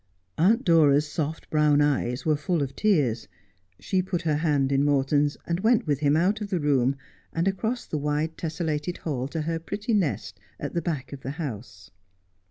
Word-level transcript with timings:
A 0.39 0.45
unt 0.45 0.63
Dora's 0.63 1.07
soft 1.07 1.47
brown 1.51 1.79
eyes 1.79 2.25
were 2.25 2.35
full 2.35 2.63
of 2.63 2.75
tears. 2.75 3.27
She 3.79 4.01
put 4.01 4.23
her 4.23 4.37
hand 4.37 4.71
in 4.71 4.83
Morton's, 4.83 5.37
and 5.45 5.59
went 5.59 5.85
with 5.85 5.99
him 5.99 6.17
out 6.17 6.41
of 6.41 6.49
the 6.49 6.59
room, 6.59 6.95
and 7.33 7.47
across 7.47 7.85
the 7.85 7.99
wide 7.99 8.35
tesselated 8.35 8.97
hall 8.97 9.27
to 9.27 9.43
her 9.43 9.59
pretty 9.59 9.93
nest 9.93 10.39
at 10.59 10.73
the 10.73 10.81
back 10.81 11.13
of 11.13 11.21
the 11.21 11.29
house. 11.37 11.91